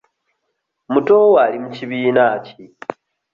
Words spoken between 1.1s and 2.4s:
wo ali mu kibiina